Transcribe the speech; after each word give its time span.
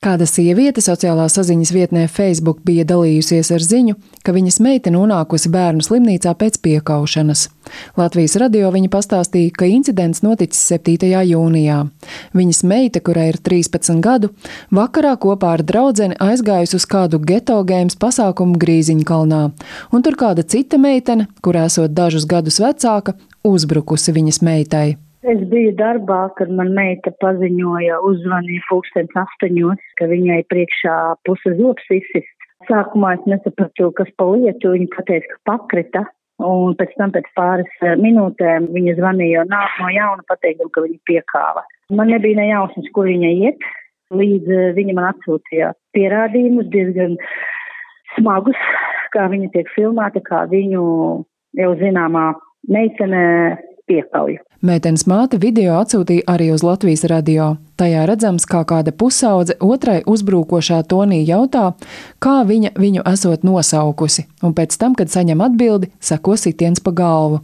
Kāda 0.00 0.24
sieviete 0.24 0.80
sociālā 0.80 1.26
saziņas 1.28 1.70
vietnē 1.76 2.06
Facebook 2.08 2.62
bija 2.64 2.86
dalījusies 2.88 3.50
ar 3.52 3.60
ziņu, 3.60 3.98
ka 4.24 4.32
viņas 4.32 4.56
meita 4.64 4.88
nonākusi 4.94 5.50
bērnu 5.52 5.84
slimnīcā 5.84 6.32
pēc 6.40 6.54
piekaušanas. 6.64 7.42
Latvijas 8.00 8.38
radio 8.40 8.70
viņa 8.72 8.88
pastāstīja, 8.94 9.50
ka 9.52 9.68
incidents 9.68 10.22
noticis 10.24 10.62
7. 10.72 11.04
jūnijā. 11.04 11.82
Viņas 12.32 12.62
meita, 12.72 13.02
kurai 13.04 13.26
ir 13.34 13.40
13 13.44 14.00
gadu, 14.00 14.32
vakarā 14.72 15.12
kopā 15.20 15.52
ar 15.58 15.66
draudzeni 15.68 16.16
aizgājusi 16.16 16.80
uz 16.80 16.88
kādu 16.88 17.20
geto 17.20 17.58
gēmas 17.68 18.00
pasākumu 18.00 18.56
Grīziņkalnā, 18.64 19.42
un 19.92 20.08
tur 20.08 20.16
kāda 20.16 20.48
cita 20.48 20.80
meitene, 20.80 21.28
kur 21.44 21.60
esot 21.60 21.92
dažus 21.92 22.24
gadus 22.24 22.56
vecāka, 22.64 23.18
uzbrukusi 23.44 24.16
viņas 24.16 24.40
meitai. 24.48 24.96
Es 25.20 25.40
biju 25.52 25.74
darbā, 25.76 26.30
kad 26.38 26.48
man 26.48 26.70
meita 26.72 27.10
paziņoja, 27.20 27.98
uzzvanīja 28.08 28.62
pulkstens 28.70 29.18
astoņos, 29.20 29.82
ka 30.00 30.08
viņai 30.08 30.38
priekšā 30.48 30.94
puse 31.28 31.52
zops 31.58 31.92
izsist. 31.92 32.46
Sākumā 32.68 33.18
es 33.18 33.26
nesapratu, 33.28 33.90
kas 33.98 34.08
pa 34.16 34.30
lietu, 34.32 34.72
viņa 34.72 34.88
pateica, 34.94 35.28
ka 35.28 35.38
pakrita, 35.50 36.04
un 36.40 36.72
pēc 36.80 36.96
tam 36.96 37.12
pēc 37.12 37.28
pāris 37.36 37.84
eh, 37.84 37.98
minūtēm 38.00 38.70
viņa 38.72 38.96
zvanīja 38.96 39.44
nāk 39.52 39.76
no 39.82 39.92
jauna 39.92 40.24
pateikdama, 40.28 40.72
ka 40.72 40.86
viņa 40.86 40.98
piekāva. 41.12 41.68
Man 41.92 42.12
nebija 42.14 42.40
ne 42.40 42.48
jausmas, 42.48 42.88
kur 42.96 43.08
viņa 43.12 43.36
iet, 43.44 43.70
līdz 44.16 44.52
eh, 44.56 44.66
viņa 44.76 44.96
man 44.96 45.10
atsūtīja 45.12 45.74
pierādījumus 45.96 46.72
diezgan 46.72 47.18
smagus, 48.16 48.68
kā 49.12 49.28
viņa 49.28 49.52
tiek 49.52 49.68
filmēta, 49.76 50.24
kā 50.24 50.46
viņu 50.48 50.84
jau 51.60 51.72
zināmā 51.80 52.30
meitene 52.72 53.24
piekauja. 53.90 54.44
Meitenes 54.60 55.06
māte 55.08 55.38
video 55.40 55.78
atsūtīja 55.80 56.26
arī 56.28 56.50
uz 56.52 56.60
Latvijas 56.60 57.06
radio. 57.08 57.54
Tajā 57.80 58.02
redzams, 58.04 58.44
kā 58.44 58.58
kāda 58.68 58.92
pusaudze 58.92 59.54
otrai 59.64 60.02
uzbrukošā 60.04 60.82
tonī 60.84 61.22
jautā, 61.24 61.70
kā 62.20 62.42
viņa 62.44 62.74
viņu 62.76 63.04
esot 63.08 63.46
nosaukusi, 63.48 64.26
un 64.44 64.52
pēc 64.58 64.76
tam, 64.76 64.92
kad 64.98 65.08
saņem 65.08 65.40
atbildi, 65.46 65.88
seko 65.96 66.36
sitiens 66.36 66.84
pa 66.84 66.92
galvu. 66.92 67.40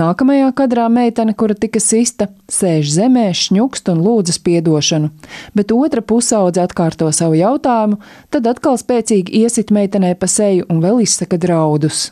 Nākamajā 0.00 0.48
kadrā 0.56 0.86
meitene, 0.92 1.36
kura 1.36 1.52
tika 1.52 1.82
sista, 1.84 2.30
sēž 2.48 2.88
zemē, 2.94 3.26
šņukst 3.36 3.92
un 3.92 4.00
lūdzas 4.06 4.40
piedošanu, 4.40 5.12
bet 5.52 5.76
otra 5.76 6.00
pusaudze 6.00 6.64
atkārto 6.64 7.12
savu 7.12 7.36
jautājumu, 7.36 8.00
tad 8.32 8.48
atkal 8.48 8.80
spēcīgi 8.80 9.44
iesit 9.44 9.68
meitenei 9.76 10.16
pa 10.16 10.24
seju 10.24 10.64
un 10.72 10.80
vēl 10.80 11.04
izsaka 11.04 11.36
draudus. 11.36 12.08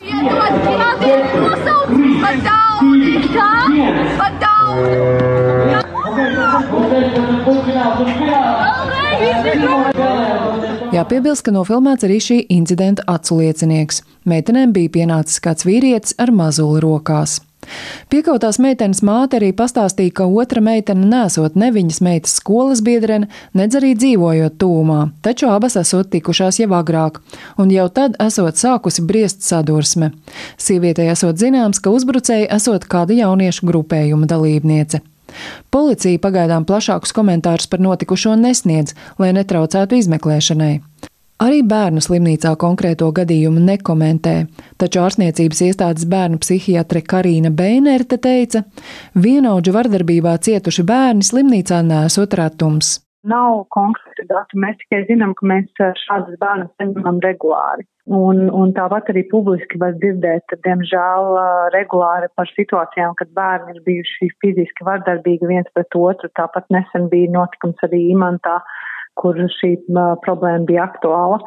Iedod, 3.35 3.75
iedod, 3.75 4.15
Jāpiebilst, 10.95 11.43
ka 11.43 11.51
nofilmēts 11.51 12.05
arī 12.07 12.17
šī 12.23 12.37
incidenta 12.55 13.03
atsliecinieks. 13.11 13.99
Meitenēm 14.29 14.71
bija 14.75 14.93
pienācis 14.93 15.41
kāds 15.43 15.67
vīrietis 15.67 16.15
ar 16.21 16.31
mazuli 16.31 16.79
rokās. 16.83 17.41
Piekautās 18.11 18.59
meitenes 18.61 19.01
māte 19.05 19.39
arī 19.39 19.51
pastāstīja, 19.57 20.13
ka 20.19 20.27
otra 20.27 20.61
meitene 20.63 21.07
nesot 21.09 21.57
ne 21.59 21.71
viņas 21.75 22.01
meitas 22.05 22.35
skolas 22.39 22.83
biedrene, 22.85 23.29
nedz 23.57 23.79
arī 23.79 23.93
dzīvojot 23.97 24.59
tūmā, 24.61 24.99
taču 25.25 25.49
abas 25.51 25.77
esot 25.81 26.11
tikušās 26.13 26.61
jau 26.61 26.69
agrāk, 26.77 27.21
un 27.57 27.73
jau 27.73 27.87
tad 27.89 28.19
esot 28.21 28.61
sākusi 28.61 29.05
briest 29.07 29.45
sadursme. 29.47 30.11
Sievietei 30.57 31.09
esot 31.13 31.41
zināms, 31.41 31.81
ka 31.81 31.93
uzbrucēji 31.95 32.51
esot 32.53 32.87
kāda 32.91 33.17
jauniešu 33.17 33.67
grupējuma 33.67 34.29
dalībniece. 34.29 35.01
Policija 35.73 36.21
pagaidām 36.21 36.65
plašākus 36.67 37.11
komentārus 37.15 37.67
par 37.67 37.81
notikušo 37.83 38.37
nesniedz, 38.39 38.95
lai 39.19 39.33
netraucētu 39.35 39.99
izmeklēšanai. 39.99 40.73
Arī 41.43 41.65
bērnu 41.67 41.99
slimnīcā 41.99 42.53
konkrēto 42.55 43.09
gadījumu 43.11 43.59
nekomentē, 43.59 44.35
taču 44.79 45.01
ārstniecības 45.03 45.61
iestādes 45.65 46.05
bērnu 46.07 46.39
psihiatre 46.39 47.01
Karina 47.03 47.51
Beinerte 47.51 48.15
teica, 48.23 48.61
vienaudžu 49.19 49.73
vardarbībā 49.75 50.37
cietuši 50.47 50.85
bērni 50.87 51.27
slimnīcā 51.27 51.81
nesot 51.83 52.37
retums. 52.39 53.01
Nav 53.27 53.65
konkrēti 53.73 54.23
dati, 54.29 54.61
mēs 54.63 54.77
tikai 54.79 55.01
zinām, 55.09 55.33
ka 55.35 55.49
mēs 55.49 55.67
šādas 56.05 56.39
bērnas 56.39 56.71
saņemam 56.79 57.19
regulāri. 57.25 57.83
Un, 58.05 58.43
un 58.53 58.71
tāpat 58.77 59.09
arī 59.11 59.25
publiski 59.31 59.79
var 59.81 59.95
dzirdēt, 59.97 60.55
diemžēl, 60.63 61.31
regulāri 61.73 62.29
par 62.37 62.47
situācijām, 62.53 63.15
kad 63.19 63.33
bērni 63.35 63.75
ir 63.75 63.83
bijuši 63.87 64.29
fiziski 64.45 64.87
vardarbīgi 64.87 65.49
viens 65.49 65.67
pret 65.73 65.99
otru. 65.99 66.29
Tāpat 66.37 66.69
nesen 66.71 67.09
bija 67.11 67.33
notikums 67.33 67.81
arī 67.89 68.05
Imantā, 68.13 68.59
kur 69.19 69.39
šī 69.59 69.75
problēma 70.25 70.65
bija 70.69 70.87
aktuāla. 70.89 71.39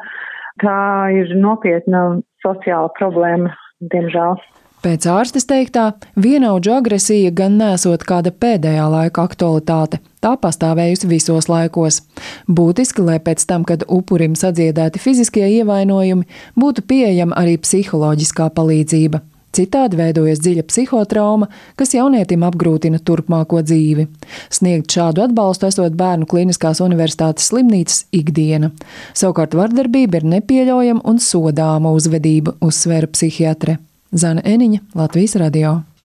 Tā 0.59 0.79
ir 1.15 1.35
nopietna 1.39 2.19
sociāla 2.43 2.91
problēma, 2.97 3.53
diemžēl. 3.93 4.39
Pēc 4.79 5.03
ārstes 5.11 5.43
teiktā, 5.43 5.89
vienaudžu 6.15 6.71
agresija 6.77 7.33
gan 7.35 7.57
nesot 7.59 8.05
kāda 8.07 8.31
pēdējā 8.31 8.85
laika 8.87 9.25
aktualitāte. 9.27 9.99
Tā 10.23 10.37
pastāvējusi 10.39 11.09
visos 11.11 11.49
laikos. 11.51 11.99
Būtiski, 12.47 13.03
lai 13.03 13.17
pēc 13.19 13.43
tam, 13.49 13.65
kad 13.67 13.83
upurim 13.91 14.37
sadziedēti 14.39 15.01
fiziskie 15.03 15.43
ievainojumi, 15.57 16.23
būtu 16.55 16.85
pieejama 16.87 17.35
arī 17.41 17.57
psiholoģiskā 17.59 18.47
palīdzība. 18.55 19.19
Citādi 19.55 19.97
veidojas 19.97 20.41
dziļa 20.43 20.63
psihotrauma, 20.69 21.49
kas 21.79 21.95
jaunietim 21.95 22.45
apgrūtina 22.45 23.01
turpmāko 23.01 23.63
dzīvi. 23.65 24.05
Sniegt 24.53 24.93
šādu 24.93 25.25
atbalstu 25.25 25.69
esot 25.69 25.97
Bērnu 25.97 26.29
Kliniskās 26.29 26.83
Universitātes 26.85 27.49
slimnīcas 27.49 28.05
ikdiena. 28.15 28.71
Savukārt 29.17 29.57
vardarbība 29.57 30.21
ir 30.21 30.29
nepieļaujama 30.37 31.05
un 31.09 31.21
sodāma 31.23 31.93
uzvedība, 31.97 32.59
uzsvēra 32.61 33.09
psihiatre 33.09 33.79
Zana 34.13 34.45
Eniņa, 34.45 34.85
Latvijas 34.97 35.37
radio. 35.41 35.79